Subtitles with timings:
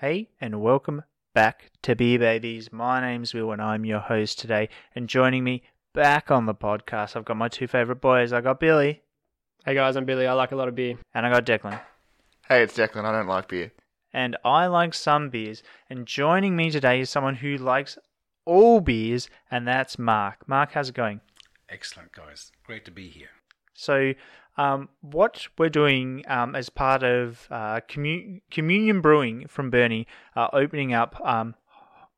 [0.00, 1.02] Hey, and welcome
[1.34, 2.72] back to Beer Babies.
[2.72, 4.68] My name's Will, and I'm your host today.
[4.94, 8.32] And joining me back on the podcast, I've got my two favorite boys.
[8.32, 9.02] I got Billy,
[9.64, 10.26] Hey guys, I'm Billy.
[10.26, 10.96] I like a lot of beer.
[11.14, 11.80] and I got Declan.
[12.48, 13.04] Hey, it's Declan.
[13.04, 13.72] I don't like beer.
[14.12, 15.62] And I like some beers.
[15.90, 17.98] And joining me today is someone who likes
[18.46, 20.48] all beers, and that's Mark.
[20.48, 21.20] Mark, how's it going?
[21.68, 22.52] Excellent, guys.
[22.64, 23.28] Great to be here.
[23.74, 24.14] So,
[24.58, 30.06] um, what we're doing um, as part of uh, commu- Communion Brewing from Burnie,
[30.36, 31.54] uh, opening up um,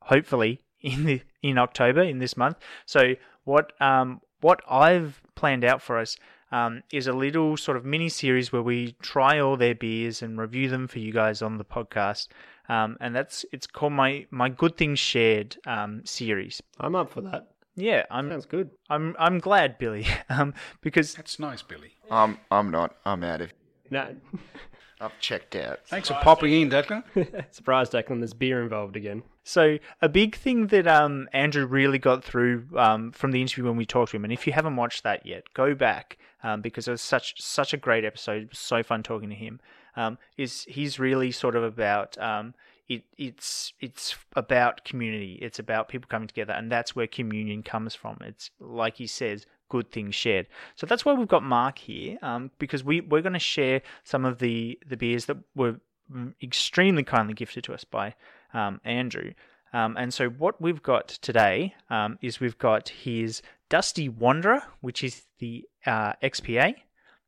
[0.00, 2.56] hopefully in the in October in this month.
[2.86, 6.16] So, what um, what I've planned out for us
[6.50, 10.40] um, is a little sort of mini series where we try all their beers and
[10.40, 12.28] review them for you guys on the podcast.
[12.68, 16.62] Um, and that's it's called my my Good Things Shared um, series.
[16.78, 17.48] I'm up for that.
[17.76, 18.70] Yeah, I'm Sounds good.
[18.88, 21.92] I'm I'm glad, Billy, um, because That's nice, Billy.
[22.10, 22.96] I'm I'm not.
[23.04, 23.52] I'm out of.
[23.90, 24.14] No,
[25.00, 25.80] I've checked out.
[25.86, 27.04] Thanks for popping in, Declan.
[27.54, 28.18] surprise, Declan.
[28.18, 29.22] There's beer involved again.
[29.44, 33.76] So a big thing that um, Andrew really got through um, from the interview when
[33.76, 36.88] we talked to him, and if you haven't watched that yet, go back um, because
[36.88, 38.42] it was such such a great episode.
[38.42, 39.60] It was so fun talking to him.
[39.96, 42.54] Um, is he's really sort of about um,
[42.88, 45.38] it, it's it's about community.
[45.40, 48.18] It's about people coming together, and that's where communion comes from.
[48.20, 50.46] It's like he says, good things shared.
[50.76, 54.26] So that's why we've got Mark here, um, because we we're going to share some
[54.26, 55.80] of the the beers that were
[56.14, 58.14] mm, extremely kindly gifted to us by
[58.52, 59.32] um, Andrew.
[59.72, 65.02] Um, and so what we've got today um, is we've got his Dusty Wanderer, which
[65.04, 66.74] is the uh, XPA.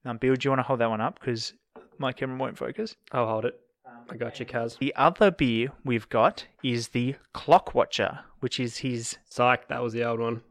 [0.05, 1.55] Um, Bill, do you want to hold that one up because
[1.99, 2.97] my camera won't focus?
[3.13, 3.59] I'll hold it.
[4.11, 4.79] I got you, Kaz.
[4.79, 9.17] The other beer we've got is the Clock Watcher, which is his.
[9.31, 10.43] Psych, that was the old one.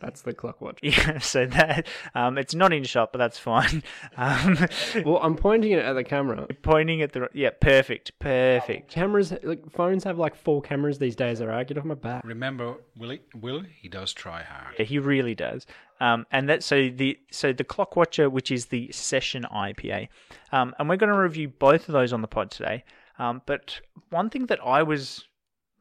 [0.00, 0.78] That's the clock watch.
[0.82, 3.82] Yeah, so that um, it's not in shot, but that's fine.
[4.16, 4.58] Um,
[5.04, 6.46] Well, I'm pointing it at the camera.
[6.62, 8.90] pointing at the yeah, perfect, perfect.
[8.90, 11.40] Cameras, like phones, have like four cameras these days.
[11.40, 12.24] Alright, get off my back.
[12.24, 14.74] Remember, Willie, Willie, he does try hard.
[14.78, 15.66] Yeah, he really does.
[16.00, 20.08] Um, and that so the so the Clock Watcher, which is the Session IPA,
[20.50, 22.84] um, and we're going to review both of those on the pod today.
[23.18, 25.24] Um, but one thing that I was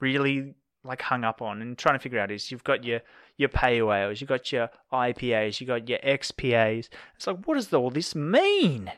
[0.02, 3.01] really like hung up on and trying to figure out is you've got your
[3.38, 6.90] your pale ales, you've got your IPAs, you've got your XPAs.
[7.16, 8.91] It's like, what does all this mean?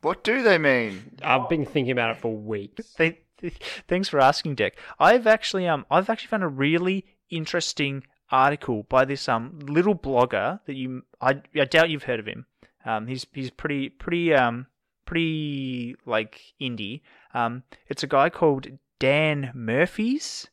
[0.00, 1.18] What do they mean?
[1.22, 2.94] I've been thinking about it for weeks.
[3.38, 3.52] They,
[3.86, 4.78] thanks for asking, Dick.
[4.98, 10.60] I've actually um I've actually found a really interesting article by this um little blogger
[10.64, 12.46] that you I, I doubt you've heard of him.
[12.86, 14.66] Um, he's he's pretty pretty um
[15.04, 17.02] pretty like indie.
[17.34, 20.48] Um, it's a guy called Dan Murphy's.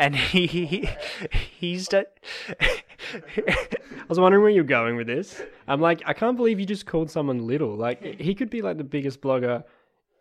[0.00, 0.88] And he, he
[1.58, 2.04] he's done,
[2.60, 2.82] I
[4.08, 5.42] was wondering where you're going with this.
[5.66, 7.74] I'm like, I can't believe you just called someone little.
[7.74, 9.64] Like, he could be like the biggest blogger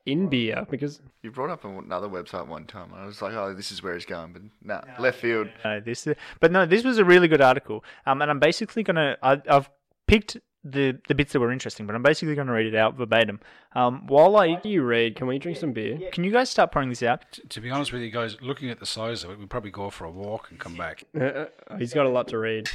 [0.08, 2.92] in beer because You brought up another website one time.
[2.94, 5.50] and I was like, oh, this is where he's going, but nah, left field.
[5.64, 6.08] No, this,
[6.40, 7.84] but no, this was a really good article.
[8.06, 9.70] Um, and I'm basically gonna, I, I've
[10.08, 13.40] picked the the bits that were interesting, but I'm basically gonna read it out verbatim.
[13.74, 16.00] Um, while I, you read, can we drink some beer?
[16.12, 17.24] can you guys start pouring this out?
[17.32, 19.72] T- to be honest with you guys, looking at the size of it, we'd probably
[19.72, 21.04] go for a walk and come back.
[21.18, 21.46] Uh,
[21.78, 22.70] he's got a lot to read.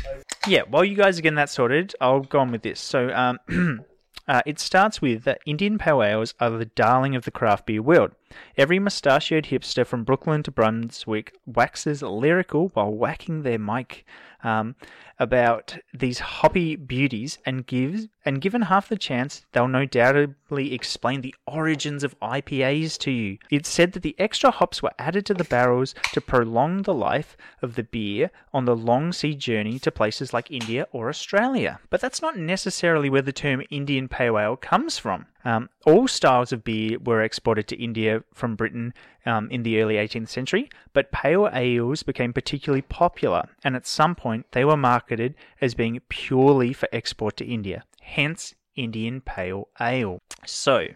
[0.46, 2.80] Yeah, while you guys are getting that sorted, I'll go on with this.
[2.80, 3.38] So, um,
[4.28, 7.80] uh, it starts with that Indian pale ales are the darling of the craft beer
[7.80, 8.12] world.
[8.56, 14.04] Every mustachioed hipster from Brooklyn to Brunswick waxes lyrical while whacking their mic
[14.42, 14.74] um,
[15.18, 21.20] about these hoppy beauties, and gives and given half the chance, they'll no doubtably explain
[21.20, 23.38] the origins of IPAs to you.
[23.50, 27.36] It's said that the extra hops were added to the barrels to prolong the life
[27.62, 31.80] of the beer on the long sea journey to places like India or Australia.
[31.90, 35.26] But that's not necessarily where the term Indian Pale Ale comes from.
[35.44, 38.94] Um, all styles of beer were exported to India from Britain
[39.26, 44.14] um, in the early 18th century, but pale ales became particularly popular, and at some
[44.14, 47.84] point they were marketed as being purely for export to India.
[48.00, 50.18] Hence, Indian Pale Ale.
[50.46, 50.88] So,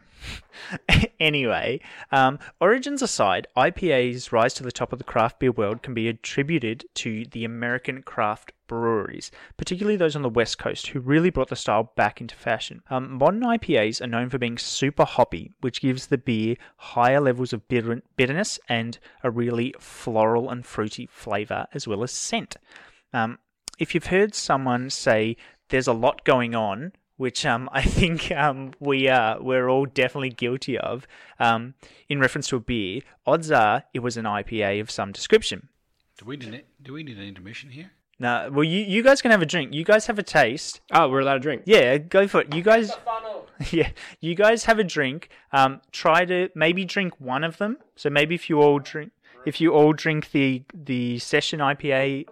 [1.20, 1.80] anyway,
[2.10, 6.08] um, origins aside, IPA's rise to the top of the craft beer world can be
[6.08, 11.48] attributed to the American craft breweries, particularly those on the West Coast, who really brought
[11.48, 12.82] the style back into fashion.
[12.90, 17.52] Um, modern IPAs are known for being super hoppy, which gives the beer higher levels
[17.52, 22.56] of bitter- bitterness and a really floral and fruity flavour as well as scent.
[23.12, 23.38] Um,
[23.78, 25.36] if you've heard someone say
[25.68, 30.30] there's a lot going on, which um, I think um, we are we're all definitely
[30.30, 31.06] guilty of,
[31.38, 31.74] um,
[32.08, 35.68] in reference to a beer, odds are it was an IPA of some description.
[36.18, 37.90] Do we need do we need an intermission here?
[38.18, 39.74] Now, well, you, you guys can have a drink.
[39.74, 40.80] You guys have a taste.
[40.90, 41.62] Oh, we're allowed to drink.
[41.66, 42.54] Yeah, go for it.
[42.54, 42.90] You guys,
[43.70, 43.90] yeah,
[44.20, 45.28] you guys have a drink.
[45.52, 47.76] Um, try to maybe drink one of them.
[47.94, 49.12] So maybe if you all drink,
[49.44, 52.26] if you all drink the the session IPA,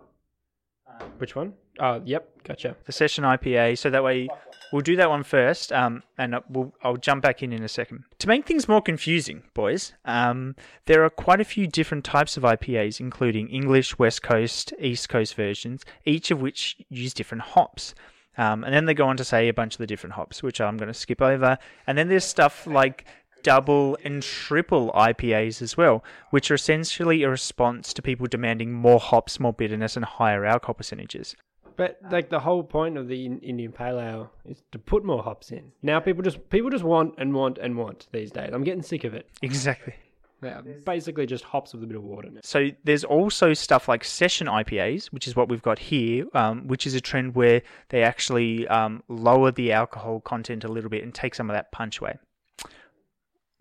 [1.19, 1.53] Which one?
[1.81, 2.77] Oh, yep, gotcha.
[2.85, 4.29] the session IPA, so that way
[4.73, 5.73] we'll do that one first.
[5.73, 8.05] Um, and we'll I'll jump back in in a second.
[8.19, 10.55] To make things more confusing, boys, um,
[10.87, 15.35] there are quite a few different types of IPAs, including English, West Coast, East Coast
[15.35, 17.95] versions, each of which use different hops.
[18.37, 20.61] Um, and then they go on to say a bunch of the different hops, which
[20.61, 21.57] I'm going to skip over.
[21.87, 23.05] And then there's stuff like
[23.45, 28.99] double and triple IPAs as well, which are essentially a response to people demanding more
[28.99, 31.37] hops, more bitterness, and higher alcohol percentages.
[31.77, 35.51] But like the whole point of the Indian Pale Ale is to put more hops
[35.51, 35.73] in.
[35.83, 38.51] Now people just people just want and want and want these days.
[38.53, 39.29] I'm getting sick of it.
[39.43, 39.95] Exactly.
[40.43, 42.45] Yeah, basically just hops with a bit of water in it.
[42.45, 46.87] So there's also stuff like session IPAs, which is what we've got here, um, which
[46.87, 51.15] is a trend where they actually um, lower the alcohol content a little bit and
[51.15, 52.19] take some of that punch away.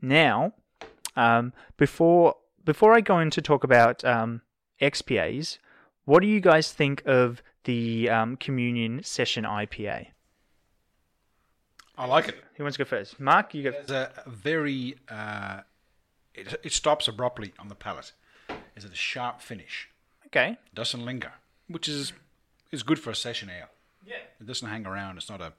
[0.01, 0.53] Now,
[1.15, 4.41] um, before before I go in to talk about um,
[4.81, 5.57] XPAs,
[6.05, 10.07] what do you guys think of the um, Communion Session IPA?
[11.97, 12.35] I like it.
[12.55, 13.19] Who wants to go first?
[13.19, 13.77] Mark, you go.
[13.77, 15.61] It's a very uh,
[16.33, 18.13] it, it stops abruptly on the palate.
[18.75, 19.89] Is it a sharp finish.
[20.27, 20.57] Okay.
[20.73, 21.33] doesn't linger,
[21.67, 22.13] which is
[22.71, 23.67] is good for a session ale.
[24.05, 24.15] Yeah.
[24.39, 25.17] It doesn't hang around.
[25.17, 25.53] It's not a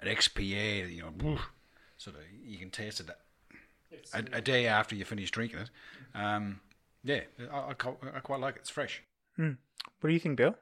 [0.00, 0.94] an XPA.
[0.94, 1.50] You know, woof,
[1.98, 3.10] sort of you can taste it
[4.14, 5.70] a, a day after you finish drinking it.
[6.14, 6.60] Um,
[7.04, 7.20] yeah,
[7.52, 7.72] I, I,
[8.14, 8.60] I quite like it.
[8.60, 9.02] It's fresh.
[9.36, 10.56] What do you think, Bill?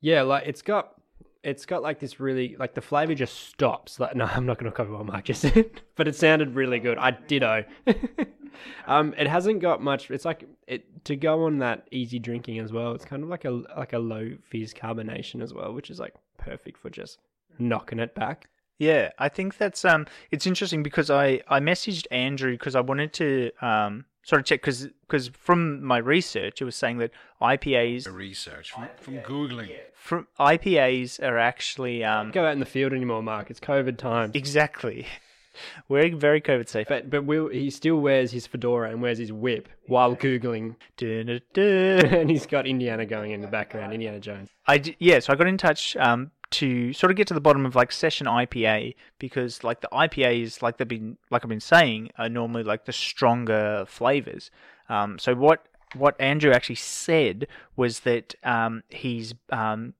[0.00, 0.94] Yeah, like it's got
[1.42, 3.98] it's got like this really like the flavor just stops.
[4.00, 6.78] Like no, I'm not going to cover what Mark just said, but it sounded really
[6.78, 6.98] good.
[6.98, 7.64] I ditto.
[8.86, 10.10] um, it hasn't got much.
[10.10, 12.92] It's like it to go on that easy drinking as well.
[12.92, 16.14] It's kind of like a like a low fizz carbonation as well, which is like
[16.38, 17.18] perfect for just
[17.58, 18.48] knocking it back.
[18.78, 23.12] Yeah, I think that's um, it's interesting because I I messaged Andrew because I wanted
[23.14, 27.10] to um sort of check because because from my research it was saying that
[27.40, 29.70] IPAs The research from, from googling.
[29.94, 33.50] from IPAs are actually um Go out in the field anymore, Mark.
[33.50, 34.30] It's COVID time.
[34.34, 35.06] exactly
[35.88, 36.86] we're very COVID safe.
[36.88, 42.14] But but Will he still wears his fedora and wears his whip while googling, Dun-dun-dun.
[42.14, 43.92] and he's got Indiana going in the background.
[43.92, 44.50] Indiana Jones.
[44.66, 47.40] I d- yeah, so I got in touch um, to sort of get to the
[47.40, 51.60] bottom of like session IPA because like the IPAs, like they've been like I've been
[51.60, 54.50] saying, are normally like the stronger flavors.
[54.88, 57.46] Um, so what what Andrew actually said
[57.76, 59.94] was that um, he's um,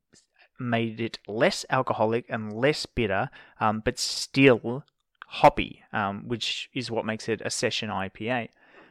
[0.58, 3.30] made it less alcoholic and less bitter,
[3.60, 4.84] um, but still
[5.26, 8.48] hoppy, um, which is what makes it a session IPA.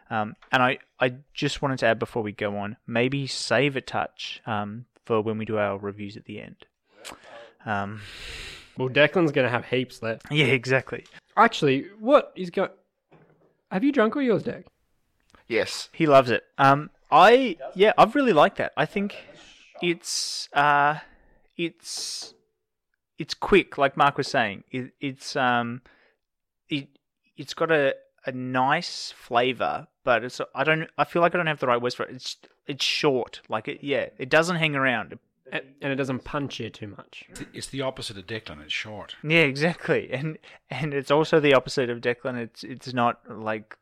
[0.09, 3.81] Um, and I, I just wanted to add before we go on, maybe save a
[3.81, 6.65] touch for when we do our reviews at the end.
[7.67, 8.01] Um,
[8.77, 10.23] Well, Declan's gonna have heaps left.
[10.31, 11.03] yeah, exactly.
[11.35, 12.77] Actually, what is he's?
[13.71, 14.65] Have you drunk all yours, Deck?
[15.47, 15.89] Yes.
[15.93, 16.43] He loves it.
[16.57, 18.73] Um, I yeah, I've really liked that.
[18.77, 19.15] I think
[19.81, 20.99] it's uh,
[21.55, 22.33] it's
[23.17, 24.63] it's quick, like Mark was saying.
[24.71, 25.81] It, it's um,
[26.69, 26.87] it
[27.35, 27.95] it's got a
[28.25, 31.81] a nice flavor, but it's I don't I feel like I don't have the right
[31.81, 32.15] words for it.
[32.15, 35.17] It's it's short, like it yeah, it doesn't hang around.
[35.51, 37.25] And and it doesn't punch you too much.
[37.53, 38.61] It's the opposite of Declan.
[38.61, 39.15] It's short.
[39.23, 40.37] Yeah, exactly, and
[40.69, 42.37] and it's also the opposite of Declan.
[42.37, 43.77] It's it's not like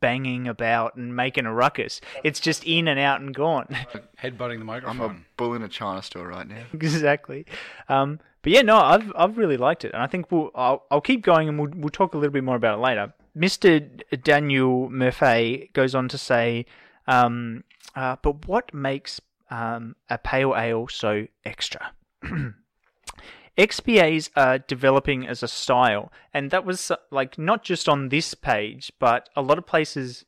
[0.00, 2.00] banging about and making a ruckus.
[2.24, 3.68] It's just in and out and gone.
[4.22, 5.00] Headbutting the microphone.
[5.00, 6.64] I'm a bull in a china store right now.
[6.72, 7.46] exactly.
[7.88, 11.00] Um, but yeah, no, I've I've really liked it, and I think we'll I'll, I'll
[11.00, 13.12] keep going, and we'll we'll talk a little bit more about it later.
[13.34, 16.64] Mister Daniel Murphy goes on to say,
[17.06, 21.92] um, uh, but what makes um, a pale ale so extra?
[23.58, 28.34] XPAs are developing as a style, and that was uh, like not just on this
[28.34, 30.24] page, but a lot of places.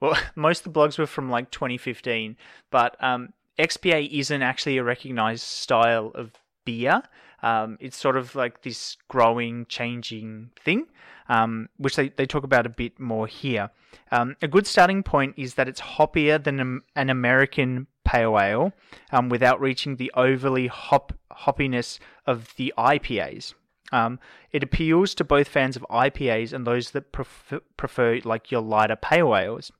[0.00, 2.36] Well, most of the blogs were from like 2015,
[2.70, 6.32] but um, XPA isn't actually a recognized style of
[6.64, 7.02] beer.
[7.42, 10.86] Um, it's sort of like this growing, changing thing,
[11.28, 13.70] um, which they, they talk about a bit more here.
[14.10, 18.72] Um, a good starting point is that it's hoppier than an American pale ale
[19.10, 23.54] um, without reaching the overly hop hoppiness of the IPAs.
[23.90, 24.18] Um,
[24.50, 28.96] it appeals to both fans of IPAs and those that prefer, prefer like your lighter
[28.96, 29.72] pale ales.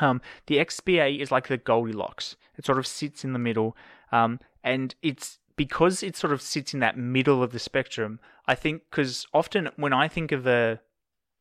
[0.00, 2.36] Um, the XPA is like the Goldilocks.
[2.56, 3.76] It sort of sits in the middle,
[4.10, 8.18] um, and it's because it sort of sits in that middle of the spectrum.
[8.46, 10.80] I think because often when I think of a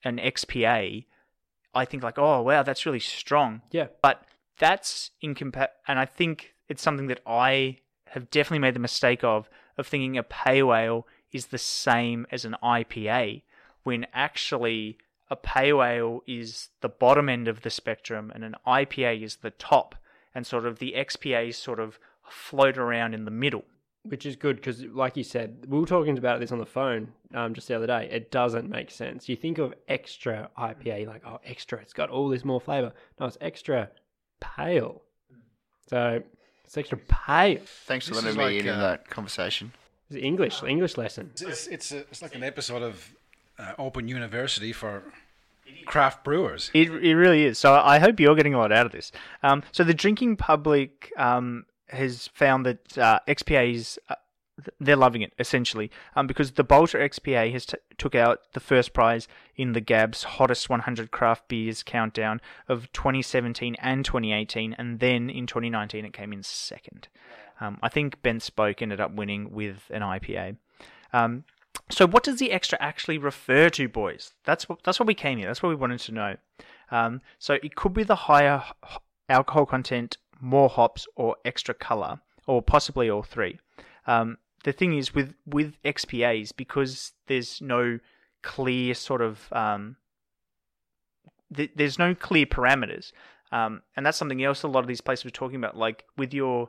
[0.03, 1.05] an XPA,
[1.73, 3.61] I think like, oh wow, that's really strong.
[3.71, 3.87] Yeah.
[4.01, 4.23] But
[4.57, 9.49] that's incompat, and I think it's something that I have definitely made the mistake of
[9.77, 13.43] of thinking a pale ale is the same as an IPA,
[13.83, 14.97] when actually
[15.29, 19.51] a pale ale is the bottom end of the spectrum and an IPA is the
[19.51, 19.95] top,
[20.33, 23.65] and sort of the XPAs sort of float around in the middle.
[24.03, 27.11] Which is good because, like you said, we were talking about this on the phone
[27.33, 28.07] um, just the other day.
[28.09, 29.27] It doesn't make sense.
[29.27, 32.93] You think of extra IPA, like, oh, extra, it's got all this more flavor.
[33.19, 33.89] No, it's extra
[34.39, 35.01] pale.
[35.89, 36.21] So
[36.65, 37.59] it's extra pale.
[37.85, 39.71] Thanks for This letting is me like, in in uh, that conversation.
[40.09, 41.29] It's English, English lesson.
[41.33, 43.13] It's it's, it's, a, it's like an episode of
[43.59, 45.03] uh, Open University for
[45.85, 46.71] craft brewers.
[46.73, 47.57] It, it really is.
[47.57, 49.11] So I hope you're getting a lot out of this.
[49.43, 54.15] Um, so the drinking public um, has found that uh, XPAs uh,
[54.79, 58.93] they're loving it essentially um, because the Balter XPA has t- took out the first
[58.93, 65.29] prize in the GABS hottest 100 craft beers countdown of 2017 and 2018, and then
[65.29, 67.07] in 2019 it came in second.
[67.59, 70.57] Um, I think BentSpoke ended up winning with an IPA.
[71.13, 71.43] Um,
[71.89, 74.33] so what does the extra actually refer to, boys?
[74.43, 75.47] That's what that's what we came here.
[75.47, 76.35] That's what we wanted to know.
[76.91, 78.63] Um, so it could be the higher
[79.29, 83.59] alcohol content, more hops, or extra color, or possibly all three.
[84.05, 84.37] Um,
[84.67, 87.99] the thing is with with XPAs because there's no
[88.43, 89.95] clear sort of um,
[91.55, 93.13] th- there's no clear parameters,
[93.53, 94.63] um, and that's something else.
[94.63, 96.67] A lot of these places were talking about, like with your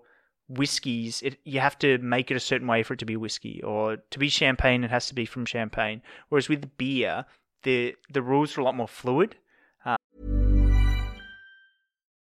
[0.49, 3.61] whiskies, it, you have to make it a certain way for it to be whiskey,
[3.65, 6.01] or to be champagne, it has to be from champagne.
[6.29, 7.25] Whereas with beer,
[7.65, 9.35] the the rules are a lot more fluid.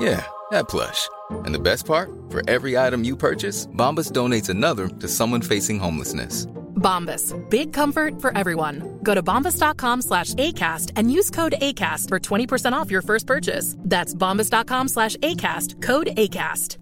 [0.00, 1.08] Yeah, that plush.
[1.44, 2.10] And the best part?
[2.30, 6.46] For every item you purchase, Bombas donates another to someone facing homelessness.
[6.76, 7.34] Bombas.
[7.50, 8.98] Big comfort for everyone.
[9.02, 13.76] Go to bombas.com slash ACAST and use code ACAST for 20% off your first purchase.
[13.80, 15.82] That's bombas.com slash ACAST.
[15.82, 16.78] Code ACAST.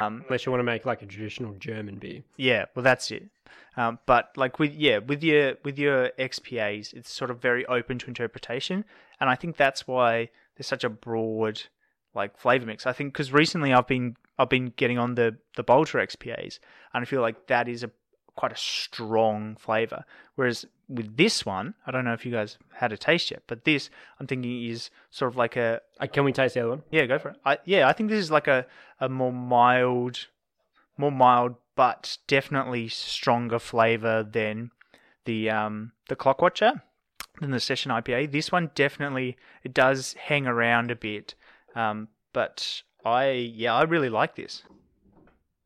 [0.00, 2.22] Um, Unless you want to make like a traditional German beer.
[2.36, 3.28] Yeah, well, that's it.
[3.76, 7.98] Um, but like with yeah, with your with your XPAs, it's sort of very open
[8.00, 8.84] to interpretation,
[9.20, 11.62] and I think that's why there's such a broad
[12.14, 12.86] like flavor mix.
[12.86, 16.58] I think because recently I've been I've been getting on the the Balter XPAs,
[16.92, 17.90] and I feel like that is a
[18.36, 20.04] quite a strong flavor.
[20.34, 23.64] Whereas with this one, I don't know if you guys had a taste yet, but
[23.64, 25.80] this I'm thinking is sort of like a.
[26.00, 26.82] Uh, can we taste the other one?
[26.90, 27.36] Yeah, go for it.
[27.44, 28.66] I, yeah, I think this is like a
[29.00, 30.26] a more mild,
[30.96, 34.70] more mild, but definitely stronger flavor than
[35.24, 36.82] the um the Clockwatcher
[37.40, 38.32] than the Session IPA.
[38.32, 41.34] This one definitely it does hang around a bit,
[41.74, 44.62] um, but I yeah I really like this.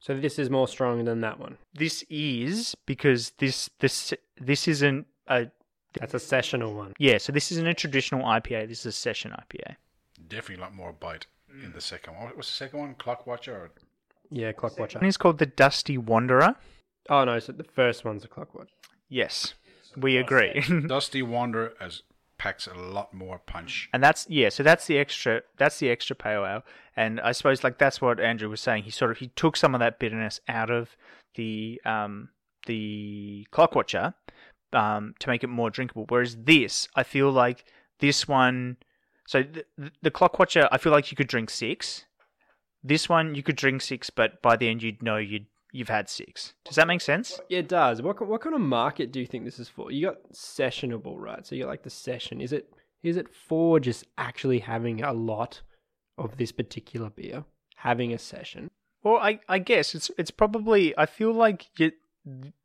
[0.00, 1.58] So this is more strong than that one.
[1.74, 5.48] This is because this this this isn't a
[5.94, 6.92] that's a sessional one.
[6.98, 8.68] Yeah, so this isn't a traditional IPA.
[8.68, 9.76] This is a session IPA.
[10.28, 11.26] Definitely a lot more bite
[11.64, 12.26] in the second one.
[12.26, 12.94] What was the second one?
[12.94, 13.70] Clockwatcher or
[14.30, 14.96] yeah, Clockwatcher.
[14.96, 16.54] One is called the Dusty Wanderer.
[17.08, 18.68] Oh no, so the first one's a Clockwatcher.
[19.08, 19.54] Yes,
[20.00, 20.64] we agree.
[20.86, 22.02] Dusty Wanderer as
[22.38, 23.88] packs a lot more punch.
[23.92, 26.62] And that's yeah, so that's the extra that's the extra ale.
[26.96, 28.84] And I suppose like that's what Andrew was saying.
[28.84, 30.96] He sort of he took some of that bitterness out of
[31.34, 32.30] the um
[32.66, 34.14] the Clockwatcher
[34.72, 36.06] um to make it more drinkable.
[36.08, 37.64] Whereas this, I feel like
[37.98, 38.76] this one
[39.26, 42.06] so the, the Clockwatcher, I feel like you could drink six.
[42.82, 46.08] This one you could drink six, but by the end you'd know you'd you've had
[46.08, 46.54] six.
[46.64, 47.40] Does that make sense?
[47.48, 48.02] Yeah, it does.
[48.02, 49.90] What what kind of market do you think this is for?
[49.90, 51.46] You got sessionable, right?
[51.46, 52.40] So you got like the session.
[52.40, 52.72] Is it
[53.02, 55.60] is it for just actually having a lot
[56.16, 57.44] of this particular beer,
[57.76, 58.70] having a session?
[59.02, 61.90] Well, I I guess it's it's probably I feel like your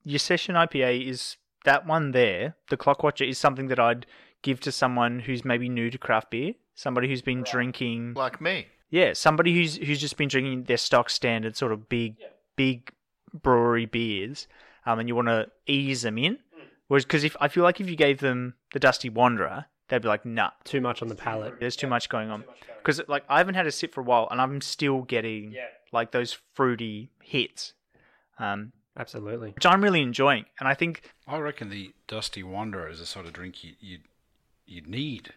[0.03, 2.55] your session IPA is that one there.
[2.69, 4.05] The Clockwatcher is something that I'd
[4.41, 8.67] give to someone who's maybe new to craft beer, somebody who's been drinking like me.
[8.89, 12.91] Yeah, somebody who's who's just been drinking their stock standard sort of big yeah big
[13.33, 14.47] brewery beers,
[14.85, 16.39] um, and you want to ease them in.
[16.87, 20.07] Whereas, because if I feel like if you gave them the Dusty Wanderer, they'd be
[20.07, 21.59] like, "Nah, too much on the palate.
[21.59, 22.43] There's too much going on."
[22.77, 25.67] Because like I haven't had a sip for a while, and I'm still getting yeah.
[25.91, 27.73] like those fruity hits.
[28.37, 32.99] Um, Absolutely, which I'm really enjoying, and I think I reckon the Dusty Wanderer is
[32.99, 33.99] the sort of drink you you
[34.65, 35.33] you need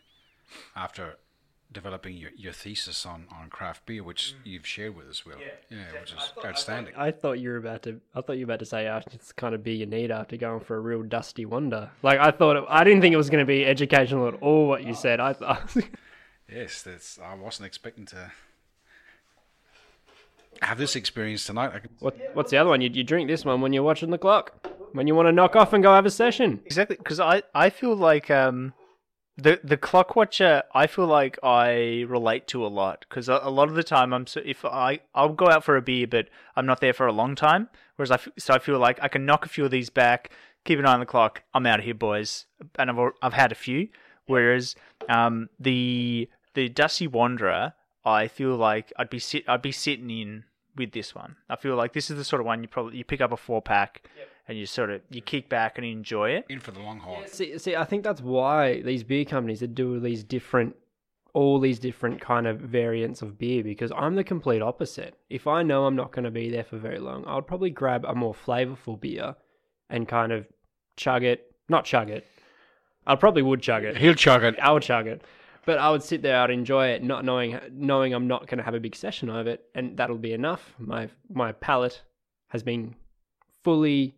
[0.74, 1.16] after
[1.72, 4.38] developing your, your thesis on, on craft beer, which mm.
[4.44, 5.36] you've shared with us, Will.
[5.38, 6.94] Yeah, yeah which is I thought, outstanding.
[6.94, 8.00] I thought, I thought, you were about to.
[8.14, 10.36] I thought you were about to say, uh, "It's kind of beer you need after
[10.36, 13.30] going for a real dusty wonder." Like I thought, it, I didn't think it was
[13.30, 14.68] going to be educational at all.
[14.68, 15.76] What you said, I thought.
[16.52, 17.18] yes, that's.
[17.18, 18.32] I wasn't expecting to
[20.62, 21.82] have this experience tonight.
[22.00, 22.80] What, what's the other one?
[22.80, 25.56] You, you drink this one when you're watching the clock, when you want to knock
[25.56, 26.60] off and go have a session.
[26.64, 28.72] Exactly, because I I feel like um
[29.36, 33.68] the the Clockwatcher I feel like I relate to a lot because a, a, lot
[33.68, 36.66] of the time I'm so if I I'll go out for a beer but I'm
[36.66, 37.68] not there for a long time.
[37.96, 40.30] Whereas I so I feel like I can knock a few of these back
[40.64, 42.46] keep an eye on the clock I'm out of here boys.
[42.78, 43.88] And I've I've had a few.
[44.26, 44.74] Whereas
[45.08, 50.44] um the the Dusty Wanderer I feel like I'd be sit I'd be sitting in
[50.76, 51.36] with this one.
[51.48, 53.36] I feel like this is the sort of one you probably you pick up a
[53.36, 54.08] four pack.
[54.16, 56.46] Yep and you sort of you kick back and enjoy it.
[56.48, 57.18] In for the long haul.
[57.20, 60.76] Yeah, see, see, I think that's why these beer companies are doing these different,
[61.34, 63.62] all these different kind of variants of beer.
[63.62, 65.18] Because I'm the complete opposite.
[65.30, 68.04] If I know I'm not going to be there for very long, I'd probably grab
[68.04, 69.34] a more flavorful beer,
[69.90, 70.46] and kind of
[70.96, 71.54] chug it.
[71.68, 72.26] Not chug it.
[73.06, 73.96] I probably would chug it.
[73.96, 74.58] He'll chug it.
[74.60, 75.22] I would chug it.
[75.64, 78.64] But I would sit there, I'd enjoy it, not knowing knowing I'm not going to
[78.64, 80.74] have a big session of it, and that'll be enough.
[80.78, 82.02] My my palate
[82.50, 82.94] has been
[83.64, 84.14] fully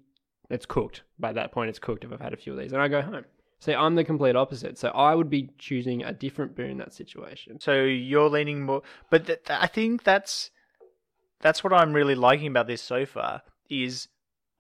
[0.51, 1.03] it's cooked.
[1.19, 2.73] By that point, it's cooked if I've had a few of these.
[2.73, 3.25] And I go home.
[3.61, 4.79] See, I'm the complete opposite.
[4.79, 7.59] So I would be choosing a different beer in that situation.
[7.61, 10.51] So you're leaning more, but th- th- I think that's
[11.41, 13.43] that's what I'm really liking about this so far.
[13.69, 14.09] Is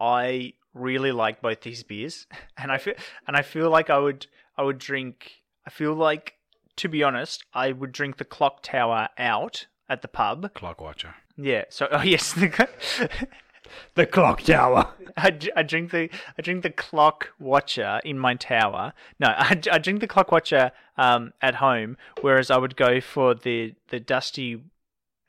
[0.01, 2.95] I really like both these beers, and I feel
[3.27, 5.43] and I feel like I would I would drink.
[5.65, 6.35] I feel like,
[6.77, 10.55] to be honest, I would drink the Clock Tower out at the pub.
[10.55, 11.15] Clock Watcher.
[11.37, 11.65] Yeah.
[11.71, 12.35] So oh yes,
[13.95, 14.89] the, the clock tower.
[15.17, 18.93] I, I drink the I drink the clock watcher in my tower.
[19.19, 23.35] No, I, I drink the clock watcher um, at home, whereas I would go for
[23.35, 24.63] the the dusty.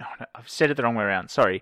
[0.02, 1.30] Oh, no, I've said it the wrong way around.
[1.30, 1.62] Sorry.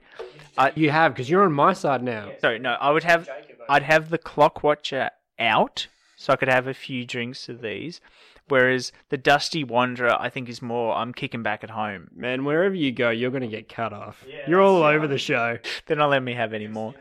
[0.57, 2.31] I, you have because you're on my side now.
[2.39, 2.73] Sorry, no.
[2.79, 3.27] I would have
[3.69, 5.09] I'd have the clock watcher
[5.39, 7.99] out, so I could have a few drinks of these,
[8.47, 12.09] Whereas the Dusty Wanderer, I think, is more I'm kicking back at home.
[12.15, 14.23] Man, wherever you go, you're going to get cut off.
[14.27, 15.57] Yeah, you're all over the show.
[15.85, 16.93] They're not letting me have any more.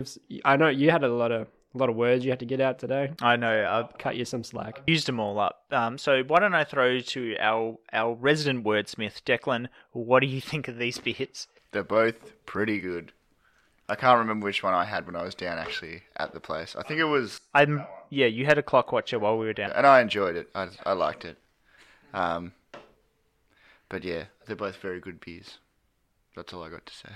[0.44, 2.60] I know you had a lot of a lot of words you had to get
[2.60, 3.12] out today.
[3.20, 3.66] I know.
[3.68, 4.80] I've cut you some slack.
[4.86, 5.64] Used them all up.
[5.70, 9.68] Um, so why don't I throw to our our resident wordsmith, Declan?
[9.92, 11.48] What do you think of these bits?
[11.72, 13.12] They're both pretty good.
[13.88, 16.74] I can't remember which one I had when I was down actually at the place.
[16.76, 18.26] I think it was, I'm yeah.
[18.26, 19.72] You had a clock watcher while we were down.
[19.72, 20.48] and I enjoyed it.
[20.54, 21.38] I, I liked it.
[22.12, 22.52] Um,
[23.88, 25.58] but yeah, they're both very good beers.
[26.34, 27.10] That's all I got to say.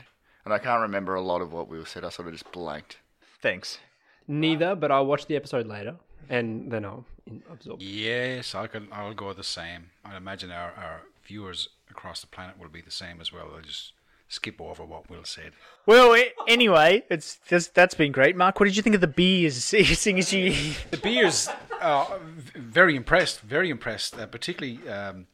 [0.44, 2.04] And I can't remember a lot of what we said.
[2.04, 2.98] I sort of just blanked.
[3.42, 3.78] Thanks.
[4.26, 5.96] Neither, but I'll watch the episode later
[6.28, 7.04] and then I'll
[7.50, 7.83] absorb.
[7.83, 8.88] Yes, I can.
[8.92, 9.90] I'll go the same.
[10.04, 13.48] I imagine our, our viewers across the planet will be the same as well.
[13.50, 13.92] They'll just
[14.30, 15.52] skip over what Will said.
[15.84, 18.36] Well, a- anyway, it's that's, that's been great.
[18.36, 19.56] Mark, what did you think of the beers?
[19.64, 20.54] Seeing as you
[20.90, 21.48] The beers,
[21.82, 22.18] uh,
[22.54, 24.18] very impressed, very impressed.
[24.18, 25.26] Uh, particularly um,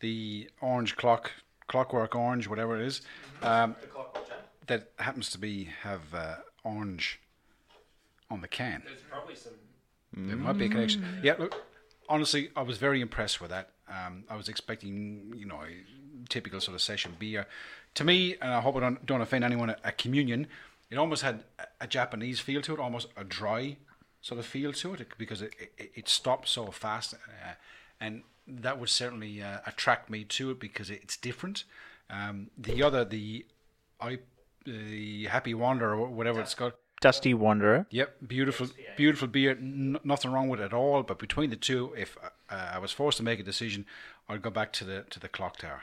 [0.00, 1.30] the orange clock,
[1.68, 3.00] clockwork orange, whatever it is,
[3.42, 3.76] um,
[4.66, 7.20] that happens to be have uh, orange
[8.30, 8.82] on the can.
[8.84, 9.52] There's probably some.
[10.14, 11.02] There might be a connection.
[11.22, 11.54] Yeah, look,
[12.06, 13.70] honestly, I was very impressed with that.
[13.88, 17.46] Um, I was expecting, you know, a typical sort of session beer.
[17.94, 20.46] To me, and I hope I don't, don't offend anyone, a, a communion.
[20.90, 23.76] It almost had a, a Japanese feel to it, almost a dry
[24.20, 27.54] sort of feel to it, because it it, it stopped so fast, uh,
[28.00, 31.64] and that would certainly uh, attract me to it because it's different.
[32.08, 33.46] Um, the other, the
[34.00, 34.18] I,
[34.64, 36.72] the Happy Wanderer or whatever it's called.
[37.00, 37.86] Dusty Wanderer.
[37.90, 39.52] Yep, beautiful, beautiful beer.
[39.52, 41.02] N- nothing wrong with it at all.
[41.02, 43.86] But between the two, if uh, I was forced to make a decision,
[44.28, 45.82] I'd go back to the to the clock tower.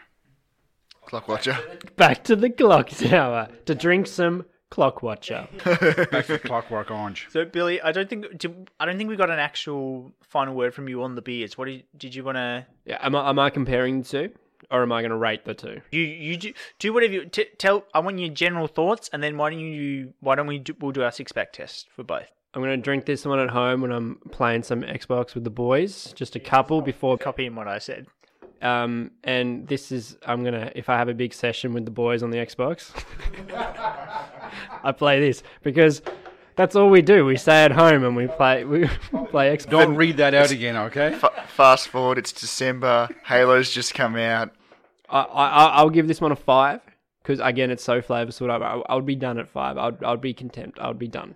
[1.10, 1.58] Clock watcher.
[1.96, 5.48] Back to the clock tower to drink some clock watcher.
[6.12, 7.26] Back to Clockwork Orange.
[7.32, 10.72] So Billy, I don't think did, I don't think we got an actual final word
[10.76, 11.58] from you on the beers.
[11.58, 12.68] What did, did you want to?
[12.86, 14.30] Yeah, am I, am I comparing the two,
[14.70, 15.82] or am I going to rate the two?
[15.92, 17.86] You you do, do whatever you t- tell.
[17.92, 20.92] I want your general thoughts, and then why don't you why don't we do, we'll
[20.92, 22.30] do our six pack test for both.
[22.54, 25.50] I'm going to drink this one at home when I'm playing some Xbox with the
[25.50, 26.14] boys.
[26.14, 27.18] Just a couple before.
[27.18, 28.06] Copying what I said.
[28.62, 32.24] Um, and this is I'm gonna if I have a big session with the boys
[32.24, 32.92] on the Xbox,
[34.84, 36.02] I play this because
[36.56, 37.26] that's all we do.
[37.26, 38.88] We stay at home and we play we
[39.30, 39.70] play Xbox.
[39.70, 41.14] Don't read that out again, okay?
[41.14, 43.10] F- fast forward, it's December.
[43.24, 44.52] Halo's just come out.
[45.10, 46.82] I, I I'll give this one a five
[47.24, 48.50] because again it's so flavorful.
[48.50, 49.78] I, I, I would be done at five.
[49.78, 50.76] I'd I'd be content.
[50.80, 51.36] I would be done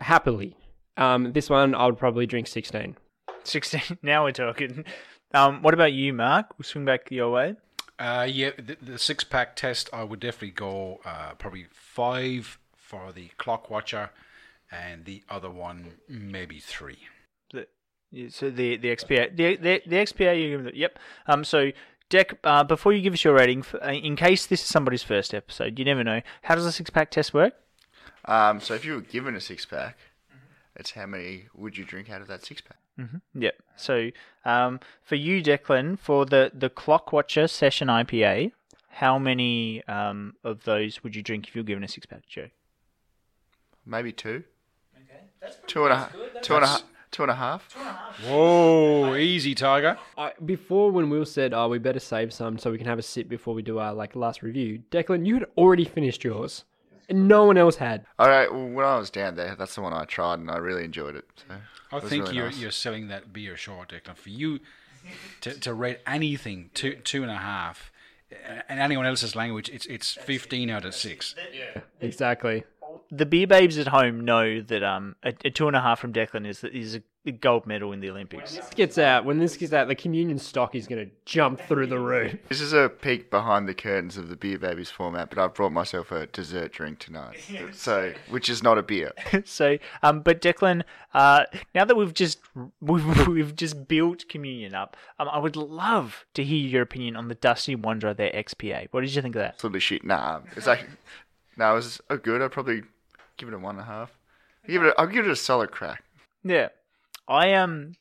[0.00, 0.56] happily.
[0.96, 2.96] Um, this one I would probably drink sixteen.
[3.44, 3.98] Sixteen.
[4.02, 4.84] Now we're talking.
[5.34, 6.56] Um, what about you, Mark?
[6.56, 7.56] We'll swing back your way.
[7.98, 13.12] Uh, yeah, the, the six pack test, I would definitely go uh, probably five for
[13.12, 14.10] the Clock Watcher,
[14.70, 16.98] and the other one maybe three.
[17.52, 17.66] The,
[18.30, 20.98] so the the XPA the the, the XPA you give it, yep.
[21.26, 21.72] Um, so
[22.10, 25.32] Deck, uh, before you give us your rating, uh, in case this is somebody's first
[25.32, 26.20] episode, you never know.
[26.42, 27.54] How does a six pack test work?
[28.26, 29.96] Um, so if you were given a six pack,
[30.76, 32.76] it's how many would you drink out of that six pack?
[32.98, 33.42] Mm-hmm.
[33.42, 33.54] Yep.
[33.76, 34.10] So
[34.44, 38.52] um, for you, Declan, for the the Clock Watcher Session IPA,
[38.88, 42.26] how many um, of those would you drink if you were given a six pack,
[42.28, 42.48] Joe?
[43.84, 44.44] Maybe two.
[44.96, 46.12] Okay, that's Two and a half.
[46.42, 46.82] Two and a half.
[47.10, 47.72] Two and a half.
[48.26, 49.96] Whoa, easy, Tiger.
[50.18, 53.02] I, before when Will said, "Oh, we better save some so we can have a
[53.02, 56.73] sip before we do our like last review," Declan, you had already finished yours, and
[57.10, 58.04] no one else had.
[58.18, 58.50] All right.
[58.52, 61.16] Well, when I was down there, that's the one I tried, and I really enjoyed
[61.16, 61.24] it.
[61.36, 61.54] So
[61.92, 62.58] I it think really you're nice.
[62.58, 64.16] you're selling that beer short, Declan.
[64.16, 64.60] For you
[65.42, 67.92] to, to rate anything two two and a half,
[68.32, 71.34] uh, in anyone else's language, it's it's fifteen out of six.
[71.52, 71.82] Yeah.
[72.00, 72.64] Exactly.
[73.10, 76.12] The beer babes at home know that um a, a two and a half from
[76.12, 78.54] Declan is is a gold medal in the Olympics.
[78.54, 81.86] This gets out when this gets out, the communion stock is going to jump through
[81.86, 82.36] the roof.
[82.48, 85.72] This is a peek behind the curtains of the Beer Babies format, but I've brought
[85.72, 87.38] myself a dessert drink tonight,
[87.72, 89.12] so which is not a beer.
[89.44, 90.82] so, um, but Declan,
[91.14, 92.40] uh, now that we've just
[92.80, 97.28] we've we've just built communion up, um, I would love to hear your opinion on
[97.28, 98.88] the Dusty Wanderer, their XPA.
[98.90, 99.54] What did you think of that?
[99.54, 100.04] Absolutely shit.
[100.04, 100.86] Nah, it's like
[101.56, 102.42] no, it was oh, good.
[102.42, 102.82] I'd probably
[103.36, 104.12] give it a one and a half.
[104.64, 104.88] I'll give it.
[104.88, 106.02] A, I'll give it a solid crack.
[106.42, 106.68] Yeah,
[107.28, 107.70] I am.
[107.70, 107.92] Um,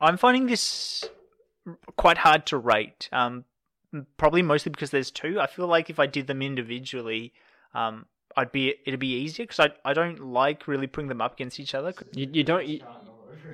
[0.00, 1.04] I'm finding this
[1.96, 3.08] quite hard to rate.
[3.12, 3.44] Um,
[4.16, 5.40] probably mostly because there's two.
[5.40, 7.32] I feel like if I did them individually,
[7.74, 11.34] um, I'd be it'd be easier because I I don't like really putting them up
[11.34, 11.94] against each other.
[12.12, 12.66] You, you don't.
[12.66, 12.80] You,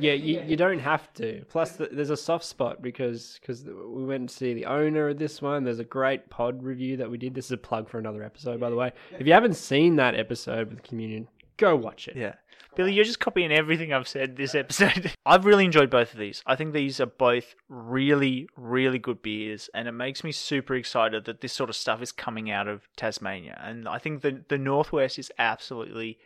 [0.01, 1.44] yeah, you, you don't have to.
[1.48, 5.18] Plus, th there's a soft spot because cause we went to see the owner of
[5.18, 5.64] this one.
[5.64, 7.35] There's a great pod review that we did.
[7.35, 8.92] This is a plug for another episode, by the way.
[9.18, 12.16] If you haven't seen that episode with Communion, go watch it.
[12.16, 12.35] Yeah.
[12.77, 15.12] Billy, you're just copying everything I've said this episode.
[15.27, 16.42] I've really enjoyed both of these.
[16.47, 21.25] I think these are both really, really good beers, and it makes me super excited
[21.25, 23.61] that this sort of stuff is coming out of Tasmania.
[23.62, 26.18] And I think the the Northwest is absolutely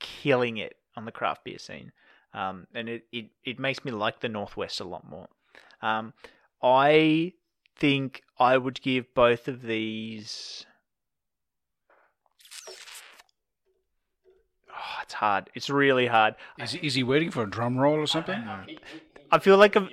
[0.00, 1.92] killing it on the craft beer scene.
[2.34, 5.28] Um, and it, it, it makes me like the Northwest a lot more.
[5.80, 6.12] Um,
[6.62, 7.32] I
[7.76, 10.66] think I would give both of these
[15.02, 15.50] it's hard.
[15.54, 16.34] It's really hard.
[16.58, 18.42] Is, is he waiting for a drum roll or something?
[19.30, 19.88] I feel like I've,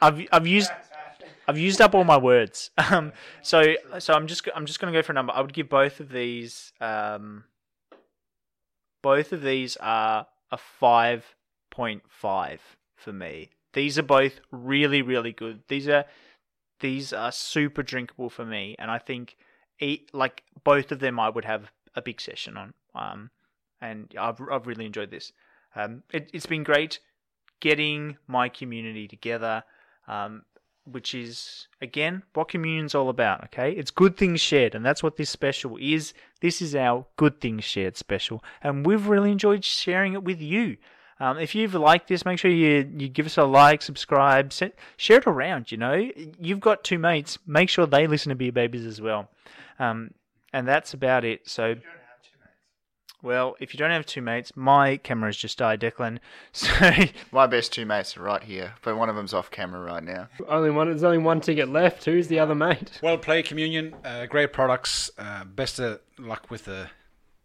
[0.00, 0.70] I've, I've used
[1.48, 2.70] I've used up all my words.
[2.88, 5.32] Um, so so I'm just I'm just going to go for a number.
[5.32, 7.44] I would give both of these um,
[9.02, 11.24] both of these are a five
[11.70, 12.60] point five
[12.96, 13.50] for me.
[13.72, 15.62] These are both really really good.
[15.68, 16.04] These are
[16.80, 19.36] these are super drinkable for me, and I think
[19.80, 22.74] eat like both of them I would have a big session on.
[22.94, 23.30] Um,
[23.80, 25.32] and I've I've really enjoyed this.
[25.74, 27.00] Um, it, it's been great
[27.60, 29.64] getting my community together.
[30.08, 30.42] Um,
[30.90, 33.72] which is again what communion's all about okay?
[33.72, 36.14] It's good things shared and that's what this special is.
[36.40, 40.76] This is our good things shared special and we've really enjoyed sharing it with you.
[41.18, 45.18] Um, if you've liked this make sure you you give us a like subscribe share
[45.18, 46.08] it around you know?
[46.38, 49.28] You've got two mates make sure they listen to beer babies as well.
[49.78, 50.12] Um,
[50.52, 51.48] and that's about it.
[51.48, 51.74] So
[53.26, 56.18] well, if you don't have two mates, my camera's just died, Declan.
[56.52, 56.70] So
[57.32, 60.28] My best two mates are right here, but one of them's off camera right now.
[60.48, 60.88] Only one.
[60.88, 62.04] There's only one ticket left.
[62.04, 63.00] Who's the other mate?
[63.02, 63.94] Well played, Communion.
[64.04, 65.10] Uh, great products.
[65.18, 66.86] Uh, best of luck with uh,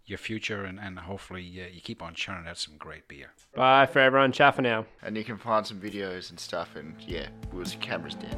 [0.06, 3.32] your future, and, and hopefully uh, you keep on churning out some great beer.
[3.56, 4.32] Bye for everyone.
[4.32, 4.86] Ciao for now.
[5.02, 8.38] And you can find some videos and stuff, and yeah, Will's camera's dead.